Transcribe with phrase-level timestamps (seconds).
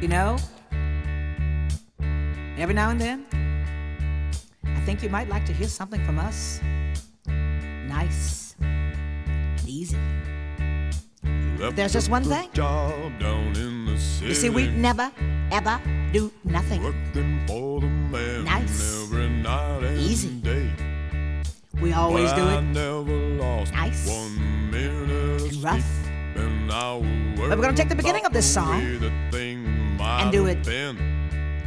[0.00, 0.36] You know,
[2.56, 3.26] every now and then,
[4.64, 6.60] I think you might like to hear something from us.
[7.26, 9.98] Nice, and easy.
[11.74, 12.48] There's just one thing.
[12.52, 14.28] Job down in the city.
[14.28, 15.10] You see, we never,
[15.50, 15.80] ever
[16.12, 16.84] do nothing.
[16.84, 19.02] Working for the man Nice.
[19.02, 20.28] every night and Easy.
[20.40, 20.70] day.
[21.82, 24.06] We always do Well, it never lost Nice.
[24.06, 25.84] one minute and rough.
[26.36, 28.80] and But we're gonna take the beginning of this song
[30.18, 30.96] and do it Been.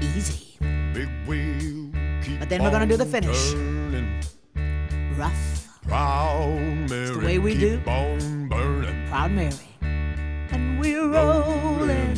[0.02, 0.58] easy,
[0.94, 1.92] Big wheel,
[2.24, 3.52] keep But then we're gonna do the finish.
[3.52, 4.22] turning.
[5.18, 7.80] rough, Proud Mary, the way we do.
[7.82, 9.58] proud Mary.
[9.82, 12.18] And we're rolling,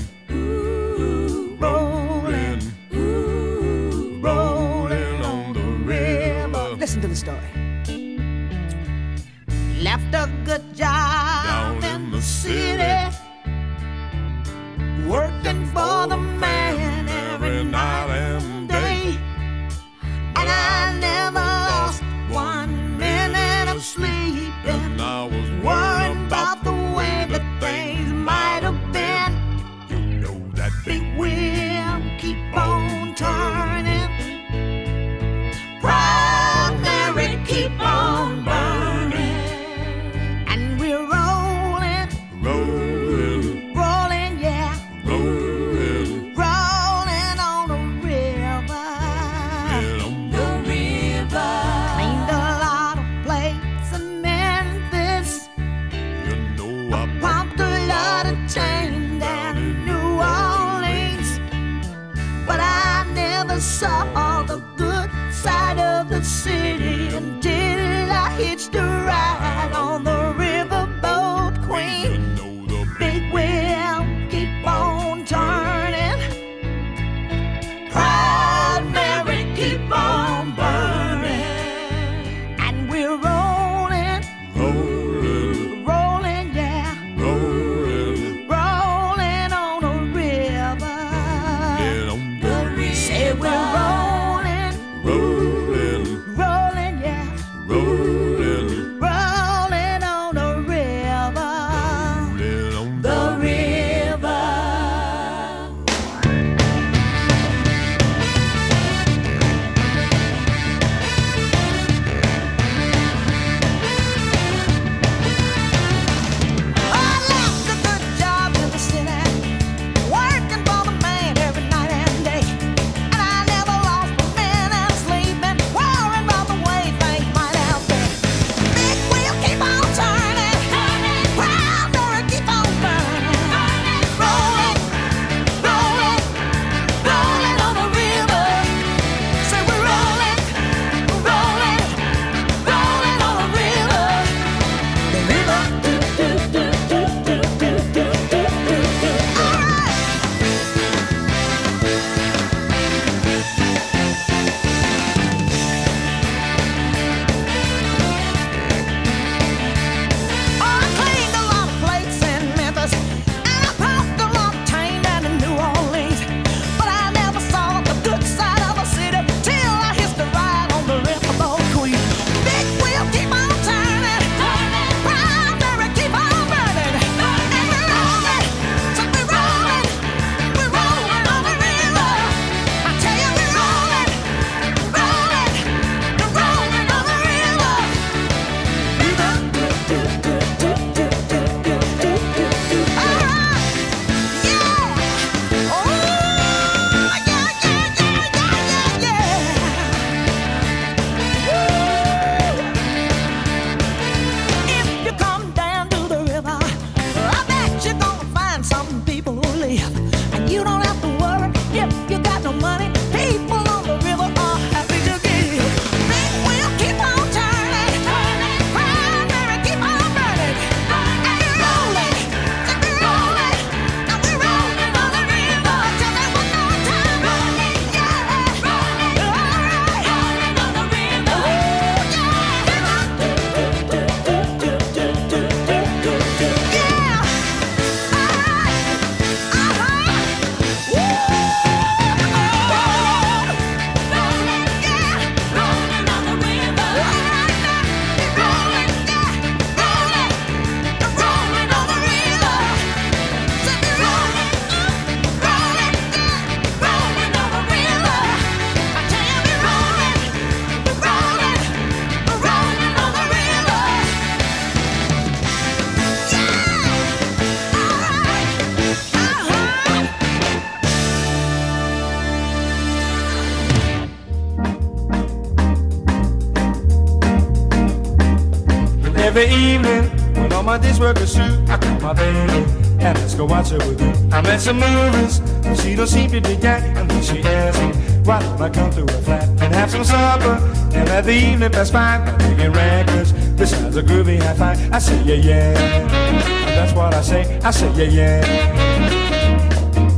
[279.36, 280.04] every evening,
[280.36, 282.64] when all my days work is through, I call my baby
[283.00, 284.06] and let's go watch a movie.
[284.32, 286.84] I'm at some movies, but she don't seem to be that.
[286.96, 287.94] And then she asks me,
[288.26, 290.60] why don't I come to her flat and have some supper?
[290.94, 293.32] And let the evening pass by, making records.
[293.58, 295.80] Besides a groovy high five, I say yeah yeah.
[295.80, 298.46] And that's what I say, I say yeah yeah.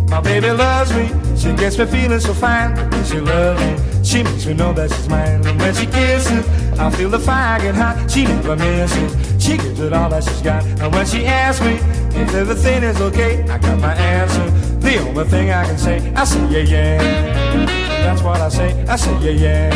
[0.10, 1.08] My baby loves me,
[1.38, 2.76] she gets me feeling so fine.
[3.06, 5.48] She loves me, she makes me know that she's mine.
[5.48, 6.46] And when she kisses,
[6.78, 8.12] I feel the fire get hot.
[8.12, 10.64] She never misses, she gives it all that she's got.
[10.66, 11.76] And when she asks me
[12.20, 14.50] if everything is okay, I got my answer.
[14.80, 17.66] The only thing I can say, I say yeah yeah.
[18.04, 19.70] That's what I say, I say yeah yeah.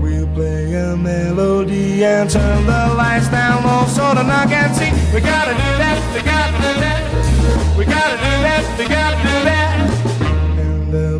[0.00, 4.74] We'll play a melody and turn the lights down oh, low so the knock can
[4.74, 4.90] see.
[5.14, 7.76] We gotta do that, we gotta do that.
[7.76, 9.55] We gotta do that, we gotta do that.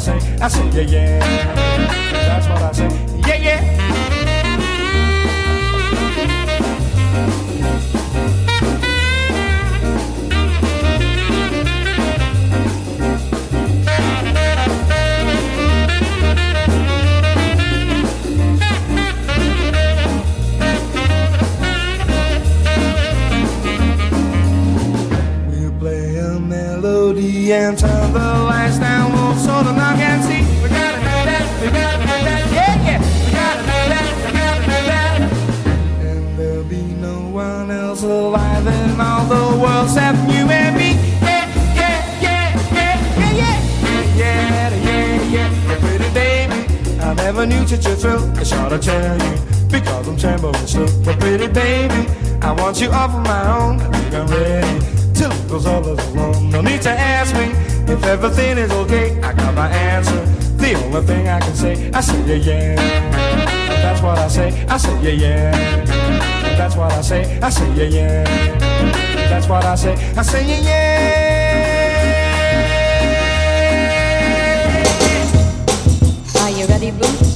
[0.00, 0.36] I say.
[0.40, 1.18] I say yeah yeah.
[2.26, 2.88] That's what I say.
[3.28, 3.90] Yeah yeah.
[27.52, 28.89] And turn the lights down
[39.30, 40.90] the world's half you and me.
[41.22, 41.46] Yeah,
[41.78, 42.96] yeah, yeah, yeah,
[43.38, 43.54] yeah,
[44.16, 45.78] yeah, yeah, yeah.
[45.78, 48.28] Pretty baby, I never knew such a thrill.
[48.36, 49.34] I shot to tell you
[49.70, 50.90] because I'm trembling still.
[51.04, 52.10] But pretty baby,
[52.42, 53.80] I want you all for my own.
[53.80, 55.14] I think I'm ready.
[55.14, 56.50] Till it goes all alone.
[56.50, 57.52] No need to ask me
[57.92, 59.20] if everything is okay.
[59.22, 60.24] I got my answer.
[60.56, 62.74] The only thing I can say, I say yeah yeah.
[63.82, 64.66] That's what I say.
[64.66, 65.84] I say yeah yeah.
[66.58, 67.40] That's what I say.
[67.40, 69.09] I say yeah yeah.
[69.30, 69.94] That's what I say.
[70.16, 71.60] I say yeah yeah.
[76.40, 77.29] Are you ready, Boots?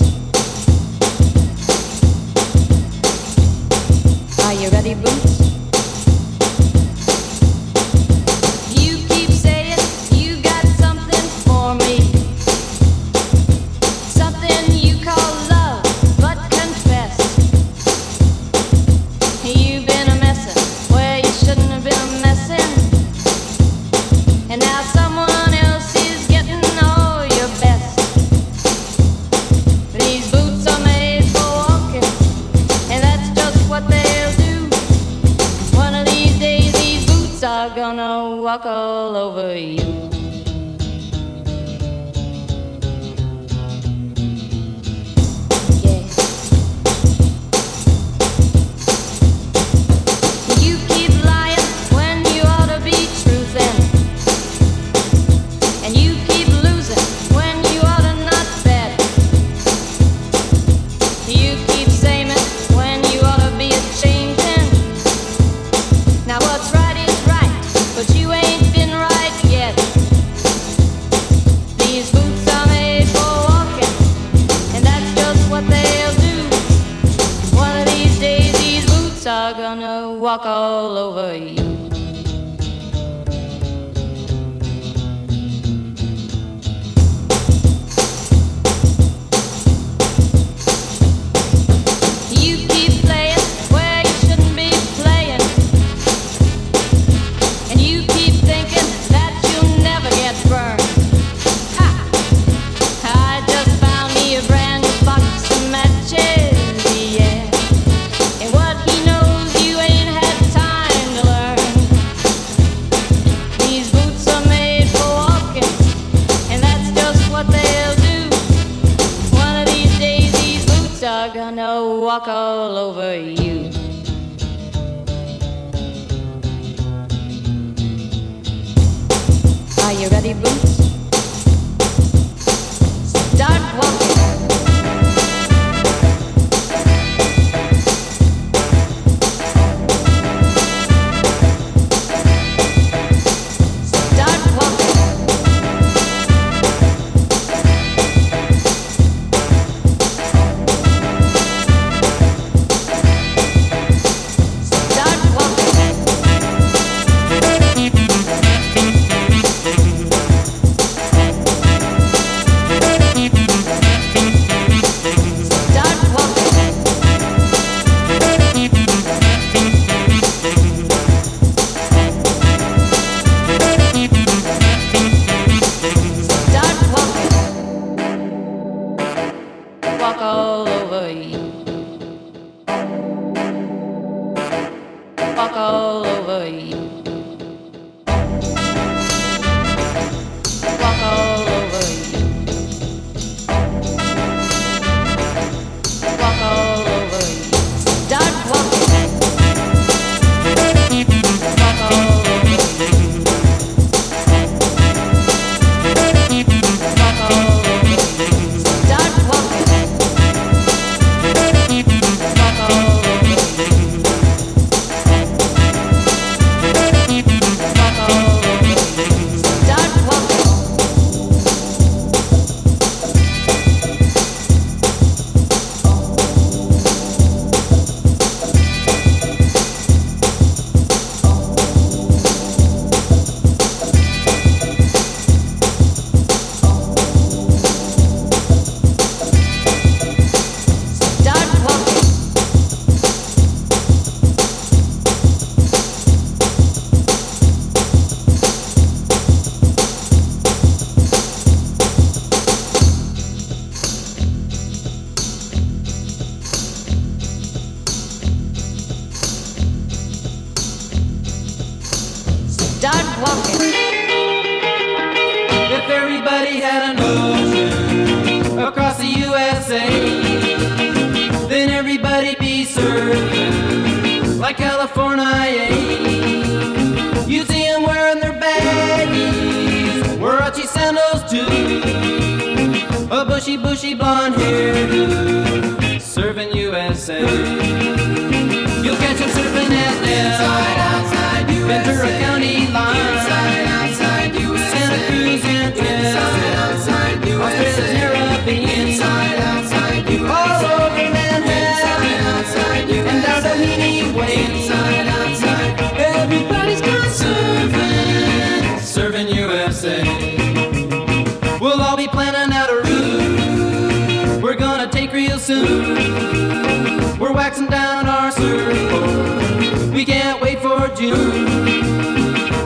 [317.54, 319.92] dancing down our circle.
[319.92, 321.44] We can't wait for June.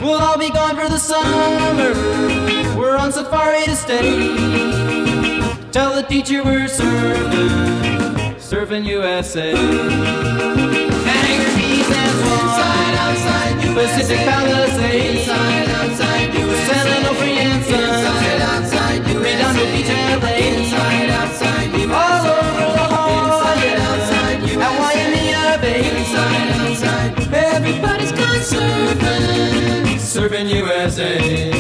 [0.03, 1.93] We'll all be gone for the summer.
[2.79, 4.37] We're on safari to stay.
[5.73, 9.55] Tell the teacher we're surfing, surfing USA.
[9.55, 13.75] Hanger bees and swans, inside, outside, USA.
[13.75, 16.59] Pacific Palisades, inside, outside, USA.
[17.21, 17.28] We're
[30.49, 31.51] Japan, USA.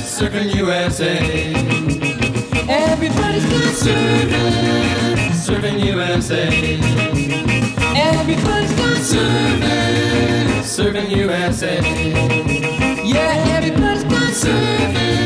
[0.00, 1.54] serving USA.
[2.68, 3.44] Everybody's
[3.76, 4.74] serving
[5.44, 7.13] surfing, USA
[8.12, 11.80] everybody's got serving, serving USA.
[13.04, 15.23] Yeah, everybody's got serving.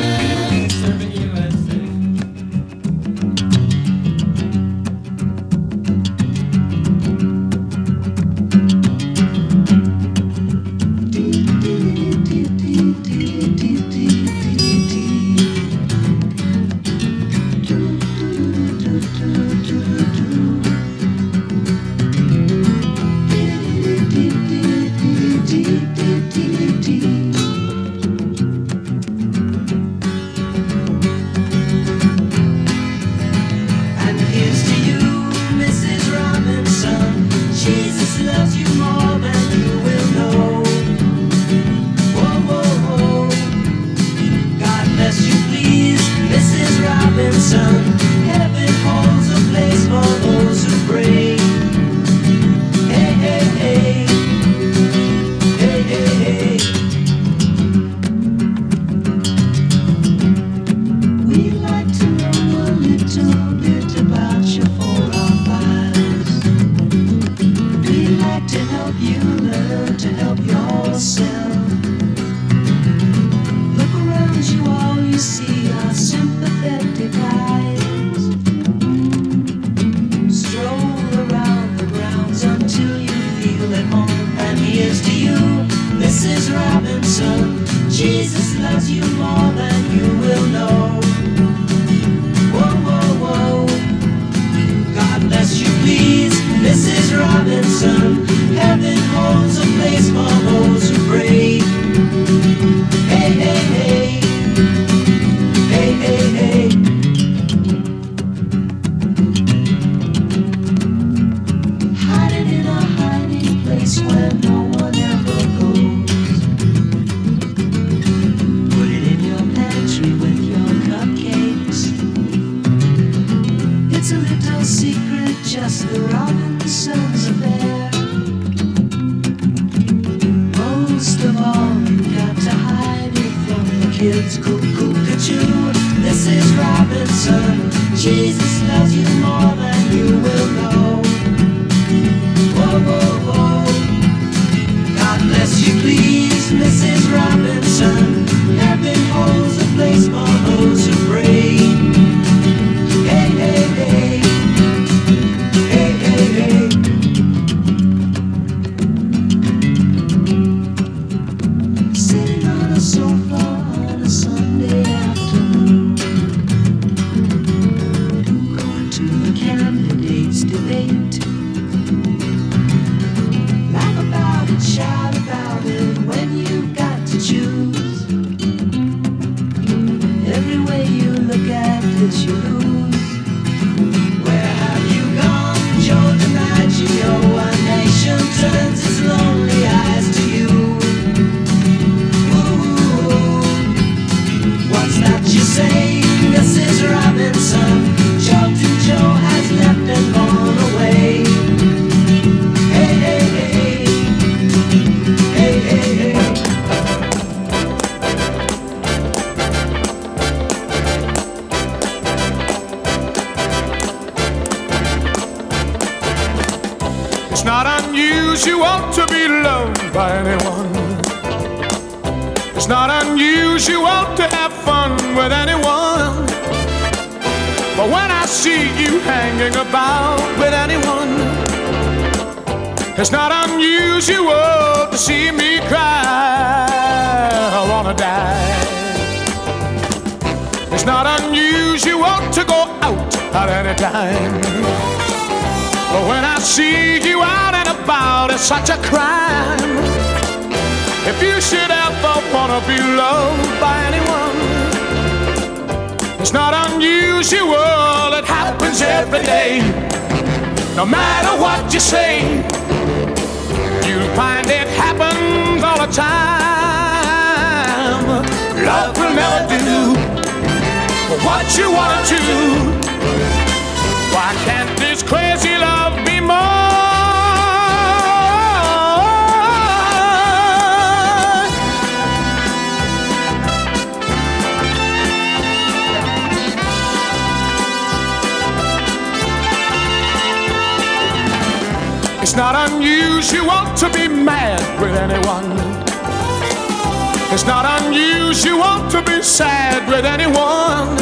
[297.38, 300.96] It's not unusual to be sad with anyone.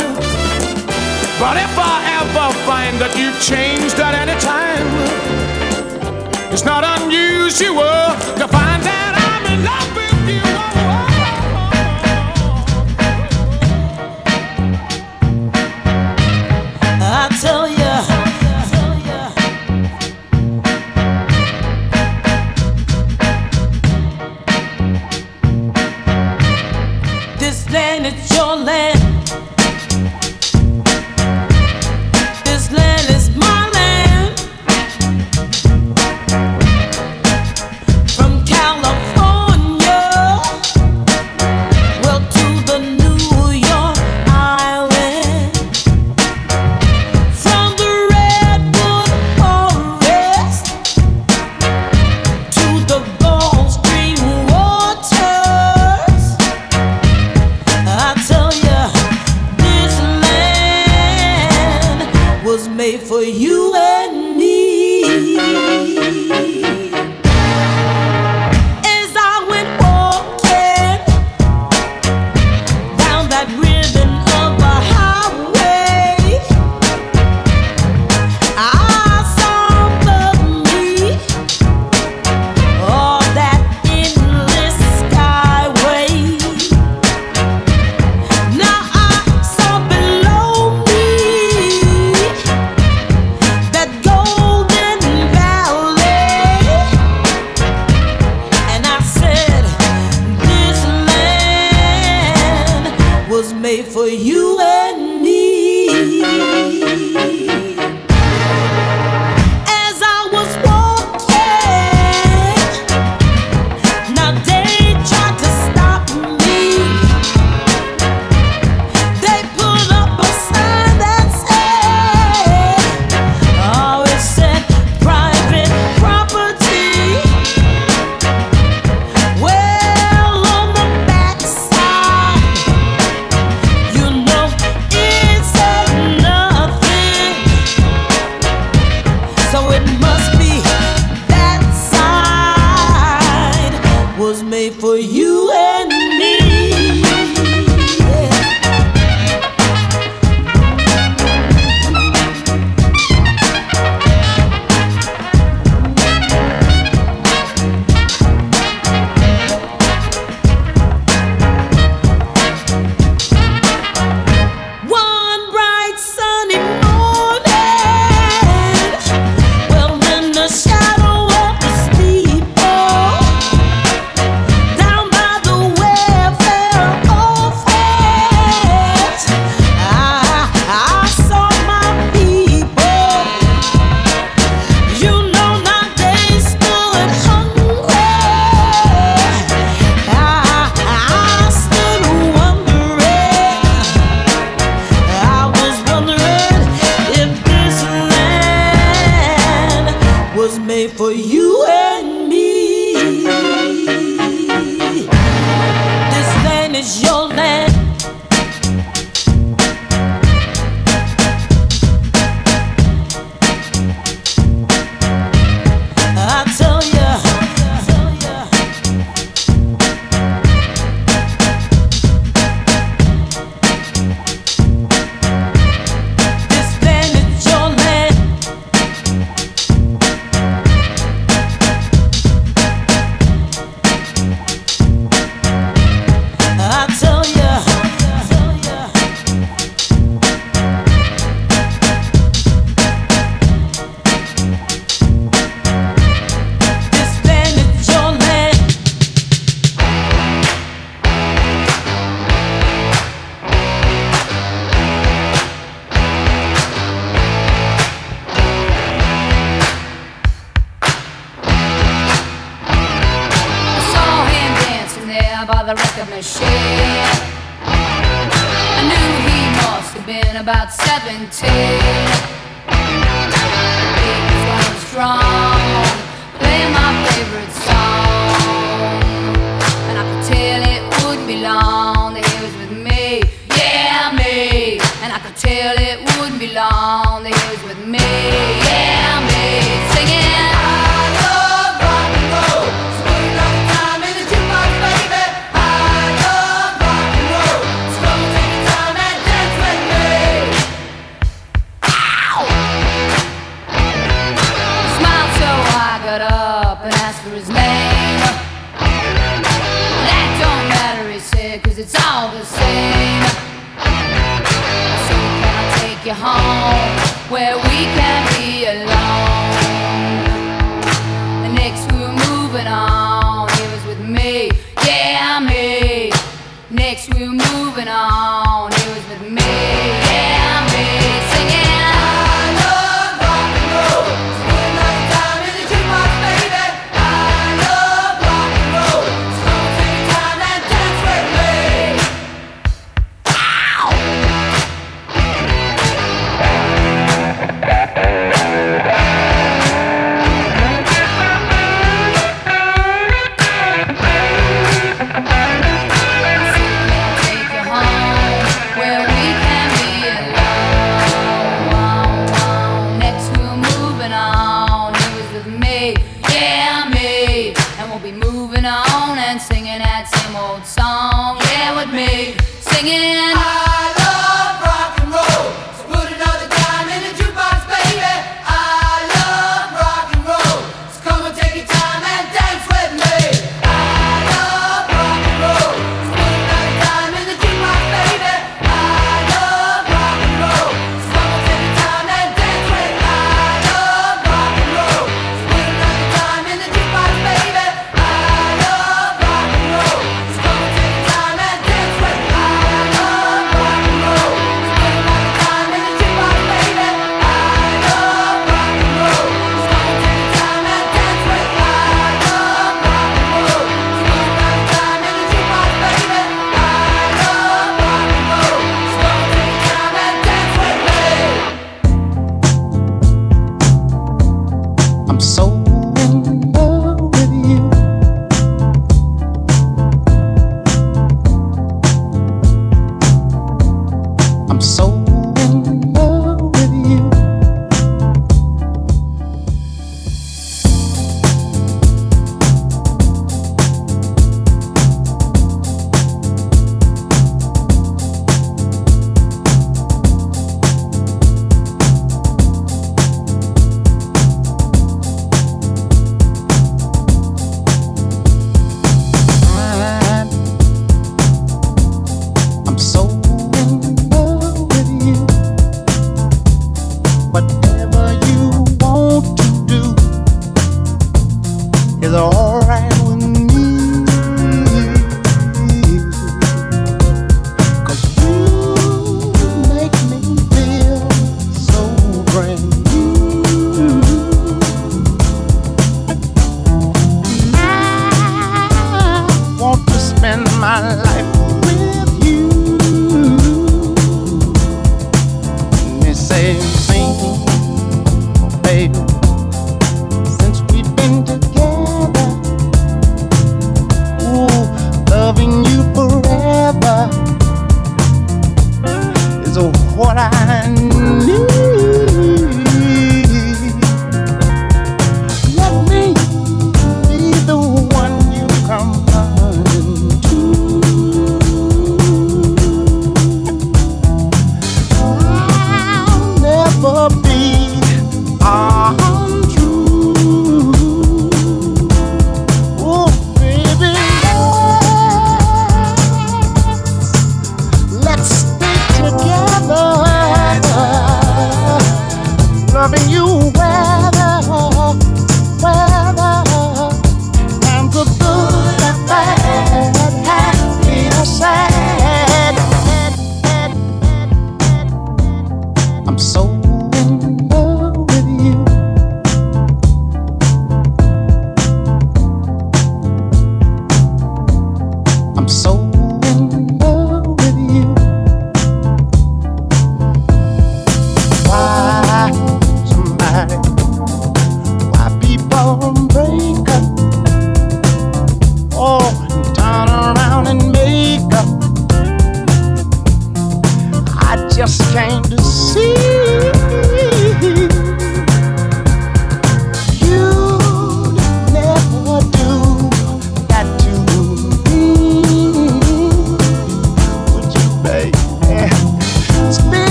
[1.40, 4.86] But if I ever find that you've changed at any time,
[6.52, 8.75] it's not unusual to find.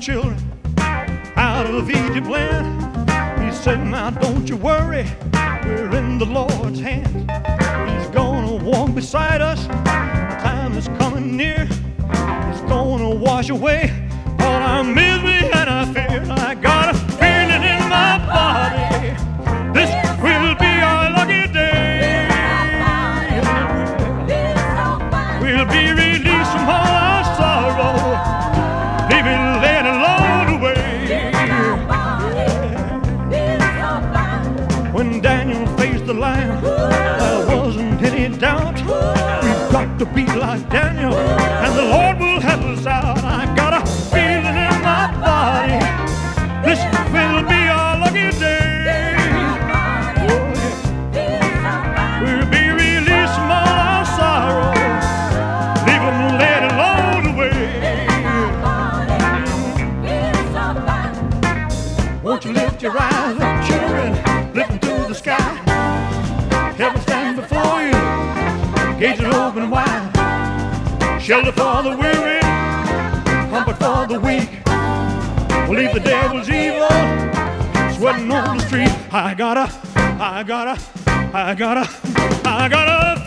[0.00, 0.34] children
[1.36, 2.80] out of Egypt land.
[3.42, 5.04] He said, Now don't you worry,
[5.62, 7.08] we're in the Lord's hands.
[7.92, 9.66] He's gonna walk beside us.
[9.66, 11.66] The time is coming near.
[11.66, 13.99] He's gonna wash away
[40.36, 41.14] like Daniel.
[41.14, 42.19] And the Lord
[71.30, 72.40] shelter for the weary,
[73.50, 74.50] comfort for the weak.
[75.68, 76.88] We'll leave the devil's evil,
[77.94, 78.90] sweating on the street.
[79.12, 80.82] I gotta, I gotta,
[81.32, 81.88] I gotta,
[82.44, 83.19] I gotta.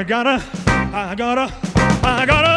[0.00, 1.52] I gotta, I gotta,
[2.02, 2.49] I gotta.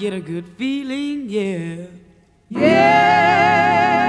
[0.00, 1.84] get a good feeling, yeah.
[2.48, 4.00] Yeah.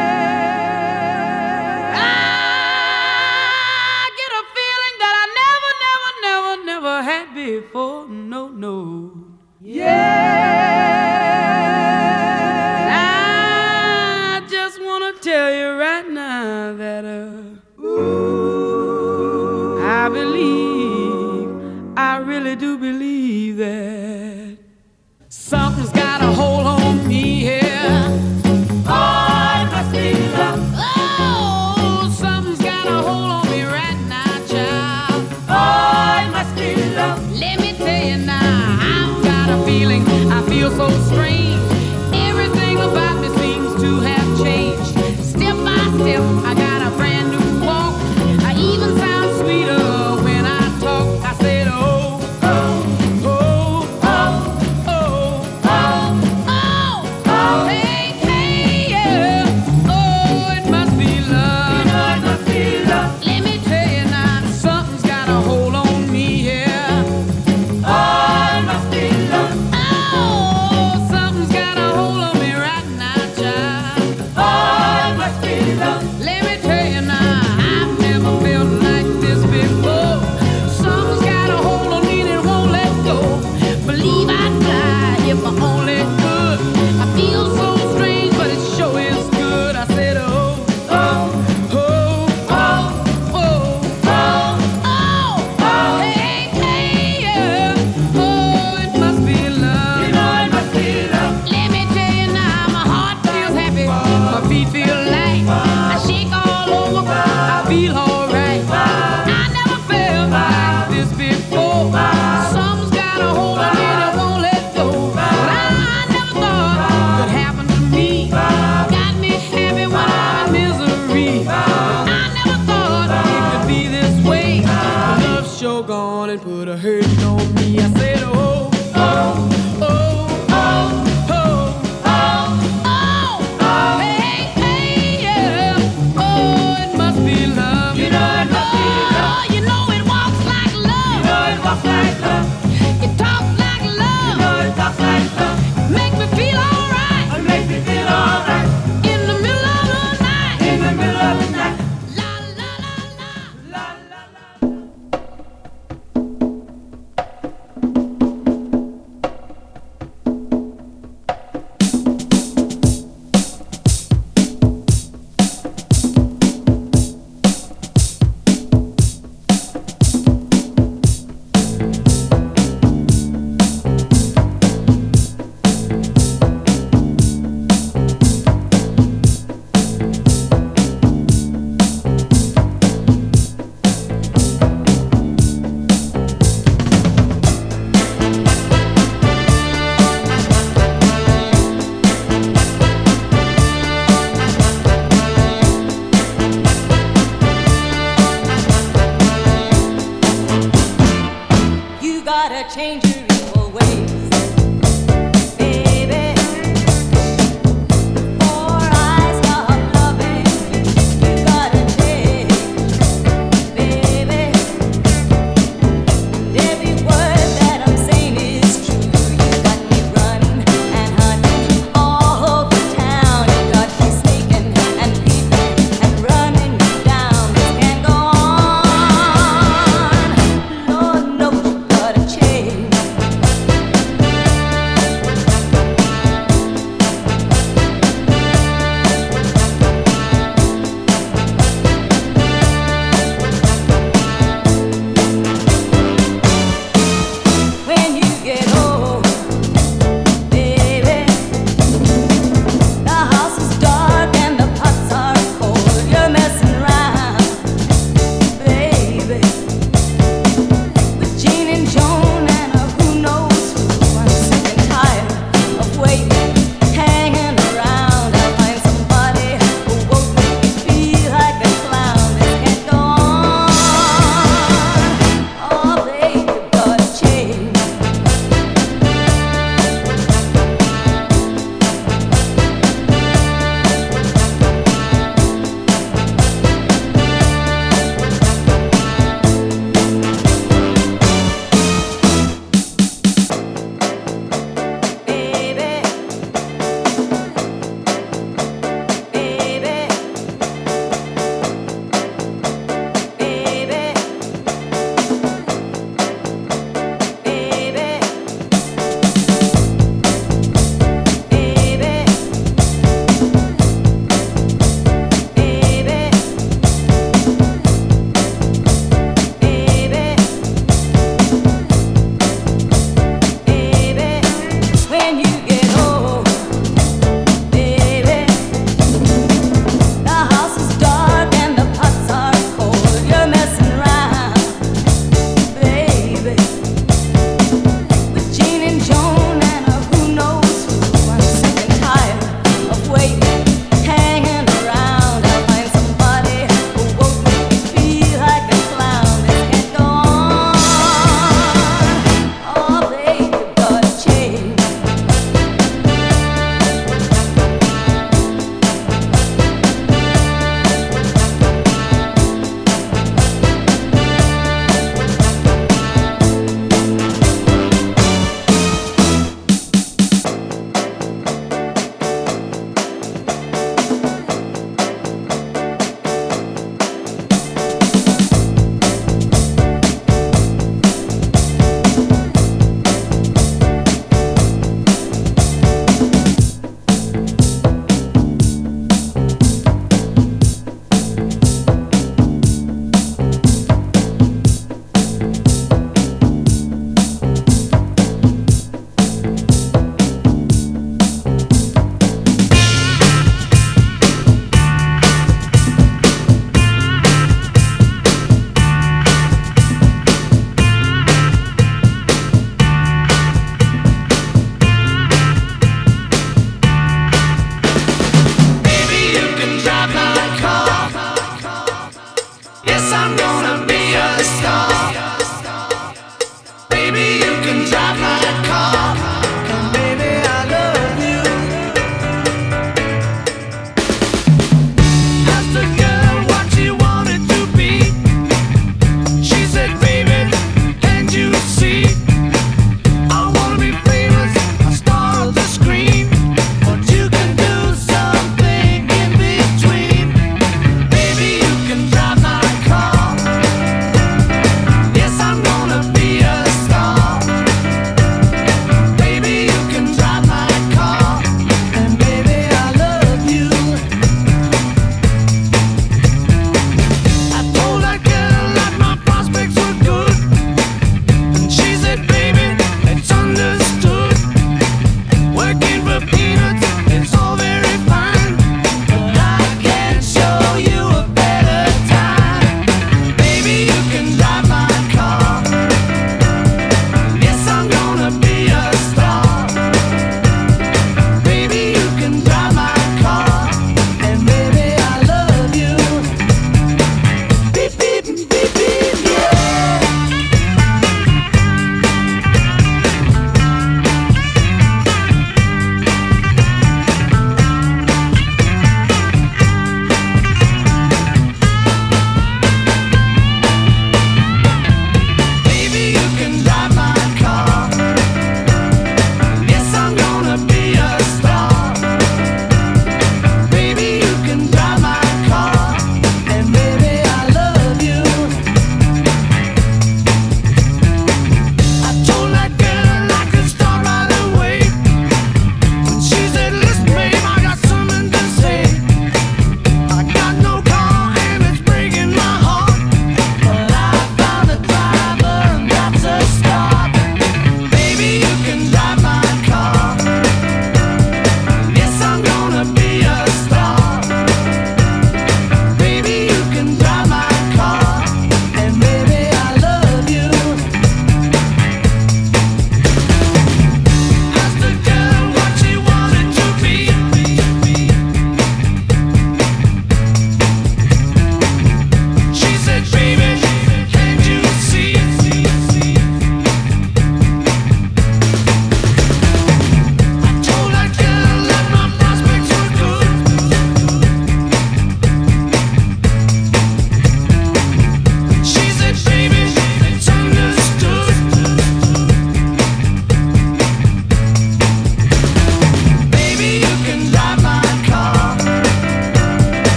[1.94, 8.08] I get a feeling that I never, never, never, never had before.
[8.08, 8.78] No, no.
[9.60, 10.00] Yeah.
[14.34, 19.82] I just want to tell you right now that uh, Ooh.
[19.84, 21.50] I believe,
[21.98, 24.21] I really do believe that.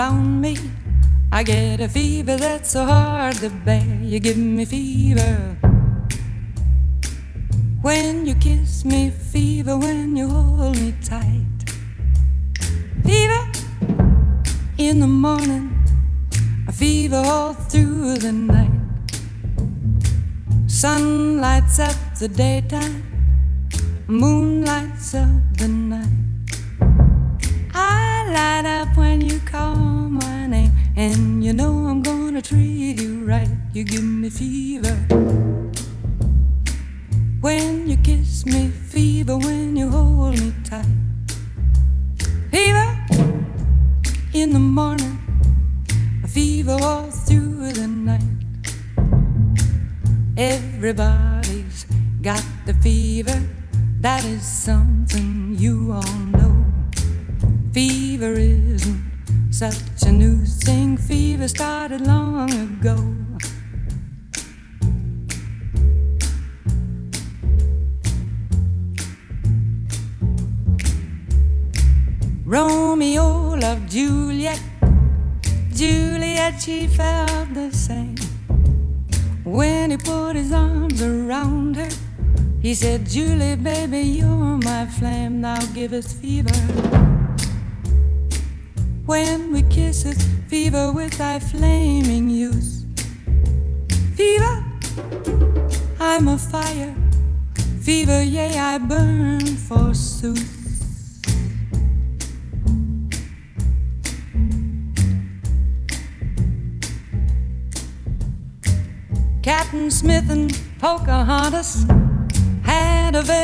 [0.00, 0.56] around me.
[1.30, 3.98] I get a fever that's so hard to bear.
[4.02, 5.69] You give me fever.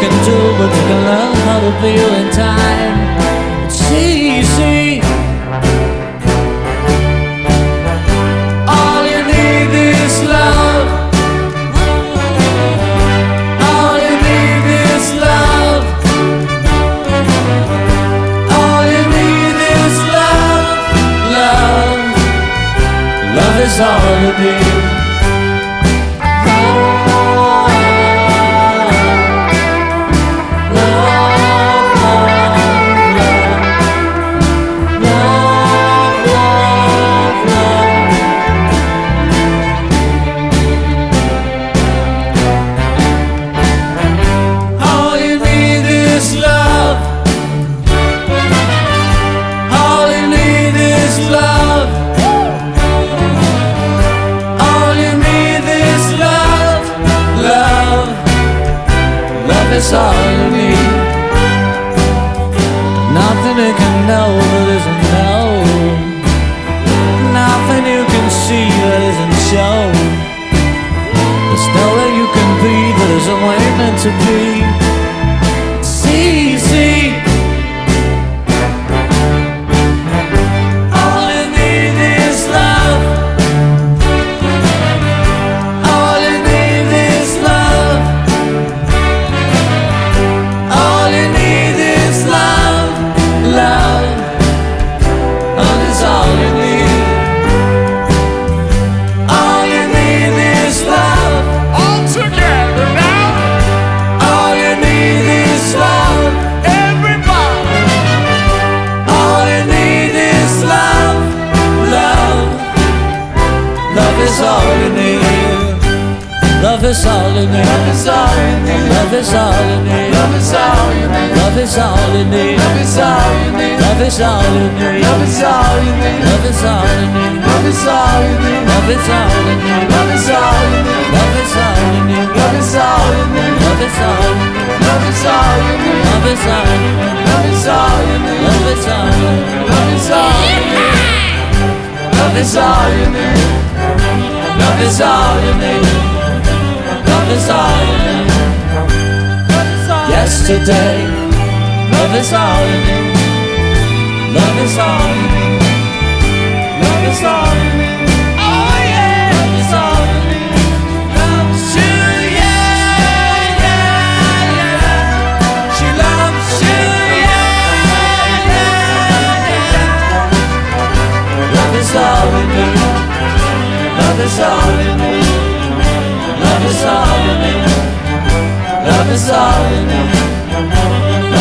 [0.00, 2.77] can do, but you can learn how to feel in time.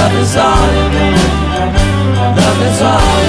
[0.07, 0.67] Love is all.
[2.37, 3.26] Love is all.